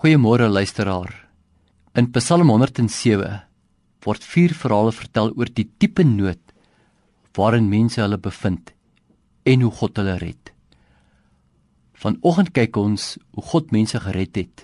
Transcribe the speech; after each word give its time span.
Goeiemôre 0.00 0.48
luisteraar. 0.48 1.28
In 1.92 2.06
Psalm 2.12 2.48
107 2.48 3.42
word 4.00 4.22
vier 4.24 4.52
verhale 4.56 4.92
vertel 4.96 5.26
oor 5.36 5.48
die 5.52 5.66
diepe 5.76 6.06
nood 6.08 6.54
waarin 7.36 7.66
mense 7.68 8.00
hulle 8.00 8.16
bevind 8.16 8.70
en 9.44 9.60
hoe 9.60 9.72
God 9.80 10.00
hulle 10.00 10.14
red. 10.22 10.54
Vanoggend 12.00 12.48
kyk 12.56 12.78
ons 12.80 13.18
hoe 13.36 13.44
God 13.50 13.74
mense 13.76 14.00
gered 14.00 14.40
het 14.40 14.62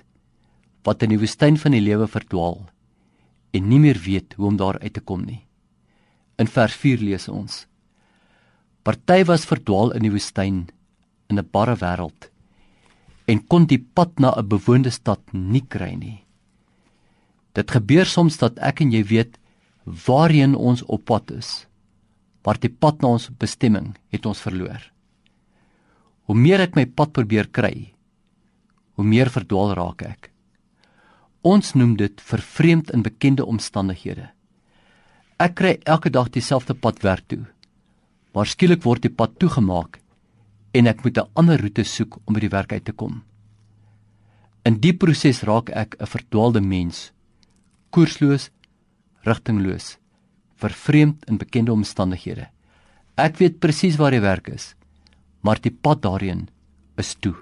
wat 0.88 1.04
in 1.04 1.12
die 1.12 1.20
woestyn 1.20 1.60
van 1.60 1.76
die 1.76 1.84
lewe 1.84 2.08
verdwaal 2.08 2.62
en 3.52 3.68
nie 3.68 3.82
meer 3.84 4.00
weet 4.06 4.38
hoe 4.38 4.48
om 4.48 4.56
daar 4.56 4.78
uit 4.80 4.94
te 4.96 5.02
kom 5.04 5.26
nie. 5.26 5.42
In 6.40 6.48
vers 6.48 6.78
4 6.80 7.04
lees 7.04 7.28
ons: 7.28 7.66
Party 8.88 9.20
was 9.28 9.44
verdwaal 9.44 9.92
in 10.00 10.08
die 10.08 10.14
woestyn 10.16 10.64
in 11.28 11.36
'n 11.36 11.50
barre 11.52 11.76
wêreld 11.84 12.30
en 13.26 13.42
kon 13.46 13.66
die 13.66 13.82
pad 13.82 14.20
na 14.22 14.30
'n 14.36 14.48
bewoonde 14.48 14.90
stad 14.90 15.20
nie 15.32 15.64
kry 15.68 15.94
nie. 15.94 16.24
Dit 17.52 17.70
gebeur 17.70 18.06
soms 18.06 18.36
dat 18.38 18.58
ek 18.58 18.80
en 18.80 18.92
jy 18.92 19.02
weet 19.04 19.38
waarheen 19.84 20.54
ons 20.54 20.82
op 20.82 21.04
pad 21.04 21.30
is, 21.30 21.66
maar 22.44 22.58
die 22.58 22.70
pad 22.70 23.02
na 23.02 23.08
ons 23.08 23.30
bestemming 23.38 23.96
het 24.08 24.26
ons 24.26 24.40
verloor. 24.40 24.92
Hoe 26.26 26.36
meer 26.36 26.60
ek 26.60 26.76
my 26.76 26.86
pad 26.86 27.12
probeer 27.12 27.48
kry, 27.48 27.94
hoe 28.94 29.04
meer 29.04 29.30
verdwaal 29.30 29.74
raak 29.74 30.02
ek. 30.02 30.30
Ons 31.42 31.74
noem 31.74 31.96
dit 31.96 32.20
vervreemd 32.20 32.90
in 32.90 33.02
bekende 33.02 33.44
omstandighede. 33.44 34.30
Ek 35.38 35.54
kry 35.54 35.78
elke 35.84 36.10
dag 36.10 36.30
dieselfde 36.30 36.74
pad 36.74 37.02
werk 37.02 37.28
toe. 37.28 37.44
Maar 38.34 38.46
skielik 38.46 38.82
word 38.84 39.02
die 39.02 39.12
pad 39.12 39.38
toegemaak 39.38 40.00
en 40.76 40.86
ek 40.86 41.02
moet 41.04 41.18
'n 41.18 41.30
ander 41.34 41.60
roete 41.60 41.84
soek 41.84 42.18
om 42.26 42.34
by 42.34 42.40
die 42.40 42.52
werk 42.52 42.72
uit 42.72 42.84
te 42.84 42.92
kom. 42.92 43.22
In 44.64 44.80
die 44.80 44.92
proses 44.92 45.42
raak 45.42 45.70
ek 45.70 45.96
'n 46.00 46.06
verdwaalde 46.06 46.60
mens, 46.60 47.12
koersloos, 47.90 48.50
rigtingloos, 49.24 49.98
vervreemd 50.54 51.24
in 51.28 51.38
bekende 51.38 51.72
omstandighede. 51.72 52.48
Ek 53.16 53.38
weet 53.38 53.60
presies 53.60 53.96
waar 53.96 54.10
die 54.10 54.20
werk 54.20 54.48
is, 54.48 54.74
maar 55.40 55.60
die 55.60 55.70
pad 55.72 56.02
daarheen 56.02 56.48
is 56.96 57.14
toe. 57.14 57.34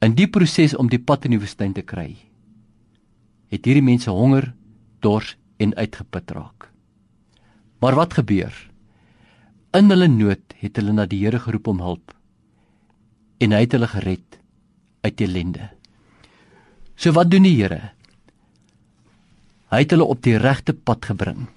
In 0.00 0.14
die 0.14 0.28
proses 0.28 0.76
om 0.76 0.88
die 0.88 0.98
pad 0.98 1.24
in 1.24 1.30
die 1.30 1.40
woestyn 1.40 1.72
te 1.72 1.82
kry, 1.82 2.16
het 3.48 3.64
hierdie 3.64 3.82
mense 3.82 4.10
honger, 4.10 4.54
dors 5.00 5.36
en 5.58 5.74
uitgeput 5.74 6.30
raak. 6.30 6.70
Maar 7.80 7.94
wat 7.94 8.14
gebeur? 8.14 8.73
In 9.74 9.90
hulle 9.90 10.06
nood 10.06 10.52
het 10.60 10.76
hulle 10.78 10.92
na 10.94 11.02
die 11.10 11.18
Here 11.24 11.40
geroep 11.42 11.66
om 11.72 11.80
hulp 11.82 12.12
en 13.42 13.50
hy 13.50 13.64
het 13.64 13.72
hulle 13.74 13.88
gered 13.90 14.36
uit 15.02 15.22
ellende. 15.26 15.66
So 16.94 17.10
wat 17.16 17.32
doen 17.32 17.42
die 17.42 17.56
Here? 17.58 17.90
Hy 19.74 19.80
het 19.82 19.90
hulle 19.90 20.06
op 20.06 20.20
die 20.22 20.36
regte 20.38 20.76
pad 20.78 21.08
gebring. 21.10 21.48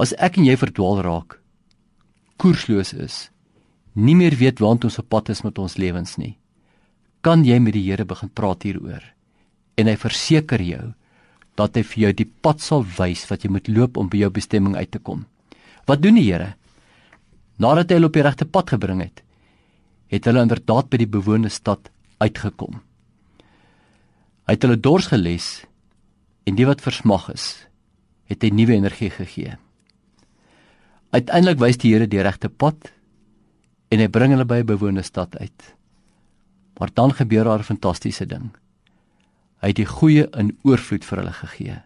As 0.00 0.14
ek 0.16 0.38
en 0.40 0.48
jy 0.48 0.54
verdwaal 0.56 1.02
raak, 1.04 1.36
koersloos 2.40 2.94
is, 2.96 3.18
nie 3.92 4.16
meer 4.16 4.38
weet 4.40 4.64
waant 4.64 4.88
ons 4.88 4.96
op 5.04 5.10
pad 5.12 5.28
is 5.36 5.44
met 5.44 5.60
ons 5.60 5.76
lewens 5.76 6.16
nie, 6.16 6.38
kan 7.20 7.44
jy 7.44 7.60
met 7.60 7.76
die 7.76 7.84
Here 7.90 8.08
begin 8.08 8.32
praat 8.32 8.64
hieroor 8.64 9.04
en 9.76 9.92
hy 9.92 9.98
verseker 10.00 10.64
jou 10.64 10.94
dat 11.60 11.76
hy 11.76 11.84
vir 11.92 12.06
jou 12.06 12.16
die 12.24 12.30
pad 12.40 12.64
sal 12.64 12.88
wys 12.96 13.28
wat 13.28 13.44
jy 13.44 13.52
moet 13.52 13.68
loop 13.68 14.00
om 14.00 14.08
by 14.08 14.24
jou 14.24 14.32
bestemming 14.32 14.80
uit 14.80 14.96
te 14.96 15.04
kom. 15.04 15.26
Wat 15.84 16.00
doen 16.00 16.16
die 16.16 16.30
Here? 16.32 16.54
Nadat 17.60 17.90
hy 17.90 17.98
hulle 17.98 18.08
op 18.08 18.16
die 18.16 18.24
regte 18.24 18.48
pad 18.48 18.72
gebring 18.74 19.02
het, 19.04 19.22
het 20.12 20.24
hulle 20.28 20.44
inderdaad 20.44 20.88
by 20.92 21.00
die 21.00 21.10
bewoonde 21.10 21.50
stad 21.52 21.90
uitgekom. 22.22 22.80
Hy 24.46 24.56
het 24.56 24.64
hulle 24.66 24.80
dors 24.80 25.08
geles 25.12 25.50
en 26.48 26.56
die 26.58 26.66
wat 26.68 26.82
versmag 26.84 27.28
is, 27.32 27.66
het 28.28 28.42
hy 28.44 28.50
nuwe 28.54 28.76
energie 28.76 29.10
gegee. 29.12 29.56
Uiteindelik 31.12 31.60
wys 31.60 31.78
die 31.80 31.92
Here 31.92 32.08
die 32.08 32.22
regte 32.24 32.48
pad 32.48 32.92
en 33.92 34.00
hy 34.00 34.08
bring 34.08 34.32
hulle 34.32 34.48
by 34.48 34.62
'n 34.62 34.66
bewoonde 34.66 35.02
stad 35.04 35.36
uit. 35.36 35.74
Maar 36.80 36.90
dan 36.94 37.12
gebeur 37.12 37.44
daar 37.44 37.60
'n 37.60 37.70
fantastiese 37.76 38.26
ding. 38.26 38.50
Hy 39.60 39.68
het 39.68 39.76
die 39.76 39.86
goeie 39.86 40.28
in 40.36 40.56
oorvloed 40.64 41.04
vir 41.04 41.18
hulle 41.18 41.32
gegee. 41.32 41.82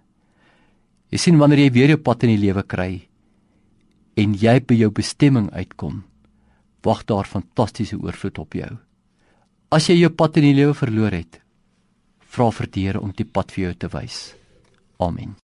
Jy 1.10 1.18
sien 1.18 1.38
wanneer 1.38 1.58
jy 1.58 1.72
weer 1.72 1.88
jou 1.88 1.98
pad 1.98 2.22
in 2.22 2.28
die 2.28 2.46
lewe 2.46 2.62
kry 2.62 3.08
en 4.16 4.34
jy 4.34 4.58
by 4.64 4.78
jou 4.80 4.90
bestemming 4.96 5.50
uitkom, 5.52 6.02
wag 6.86 7.04
daar 7.08 7.28
fantastiese 7.28 7.98
oorvloed 8.00 8.38
op 8.40 8.56
jou. 8.56 8.72
As 9.70 9.90
jy 9.90 9.98
jou 10.00 10.12
pad 10.14 10.38
in 10.40 10.48
die 10.48 10.56
lewe 10.56 10.76
verloor 10.78 11.12
het, 11.12 11.40
vra 12.20 12.50
vir 12.54 12.70
die 12.72 12.86
Here 12.86 13.02
om 13.02 13.12
die 13.16 13.28
pad 13.28 13.52
vir 13.52 13.68
jou 13.68 13.74
te 13.84 13.92
wys. 13.92 14.20
Amen. 15.02 15.36